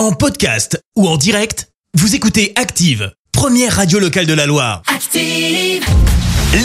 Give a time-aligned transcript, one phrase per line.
[0.00, 4.80] En podcast ou en direct, vous écoutez Active, première radio locale de la Loire.
[4.86, 5.84] Active.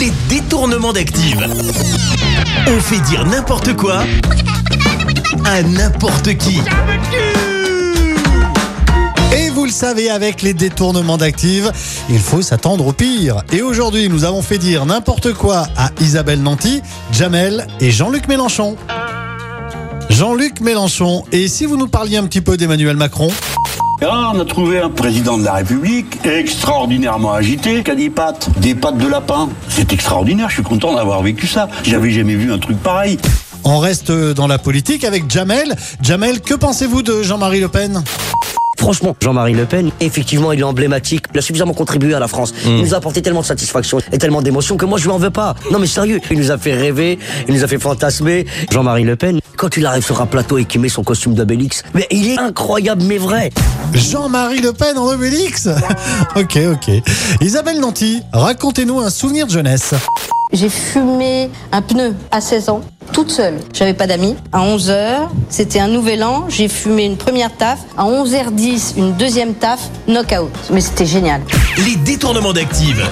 [0.00, 1.46] Les détournements d'Active.
[2.66, 4.04] On fait dire n'importe quoi
[5.44, 6.62] à n'importe qui.
[9.36, 11.70] Et vous le savez, avec les détournements d'Active,
[12.08, 13.42] il faut s'attendre au pire.
[13.52, 16.80] Et aujourd'hui, nous avons fait dire n'importe quoi à Isabelle Nanty,
[17.12, 18.78] Jamel et Jean-Luc Mélenchon.
[20.16, 23.28] Jean-Luc Mélenchon, et si vous nous parliez un petit peu d'Emmanuel Macron
[24.00, 28.48] Ah, on a trouvé un président de la République extraordinairement agité, qui a des pattes,
[28.58, 29.50] des pattes de lapin.
[29.68, 31.68] C'est extraordinaire, je suis content d'avoir vécu ça.
[31.82, 33.18] J'avais jamais vu un truc pareil.
[33.64, 35.76] On reste dans la politique avec Jamel.
[36.00, 38.02] Jamel, que pensez-vous de Jean-Marie Le Pen?
[38.86, 41.24] Franchement, Jean-Marie Le Pen, effectivement, il est emblématique.
[41.34, 42.54] Il a suffisamment contribué à la France.
[42.64, 45.18] Il nous a apporté tellement de satisfaction et tellement d'émotions que moi, je lui en
[45.18, 45.56] veux pas.
[45.72, 47.18] Non, mais sérieux, il nous a fait rêver,
[47.48, 48.46] il nous a fait fantasmer.
[48.70, 51.82] Jean-Marie Le Pen, quand il arrive sur un plateau et qu'il met son costume d'Obélix,
[51.94, 53.50] mais il est incroyable, mais vrai.
[53.92, 55.68] Jean-Marie Le Pen en Obélix
[56.36, 57.02] Ok, ok.
[57.40, 59.94] Isabelle Nanty, racontez-nous un souvenir de jeunesse.
[60.52, 62.80] J'ai fumé un pneu à 16 ans,
[63.12, 63.58] toute seule.
[63.72, 64.36] J'avais pas d'amis.
[64.52, 66.46] À 11h, c'était un nouvel an.
[66.48, 67.80] J'ai fumé une première taf.
[67.96, 69.80] À 11h10, une deuxième taf.
[70.06, 70.50] Knockout.
[70.70, 71.42] Mais c'était génial.
[71.84, 73.02] Les détournements d'Active.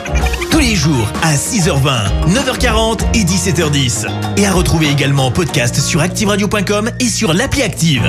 [0.51, 4.07] Tous les jours à 6h20, 9h40 et 17h10.
[4.37, 8.05] Et à retrouver également en podcast sur ActiveRadio.com et sur l'appli Active.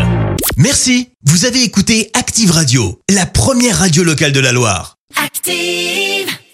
[0.57, 1.09] Merci.
[1.25, 4.97] Vous avez écouté Active Radio, la première radio locale de la Loire.
[5.23, 6.24] Active.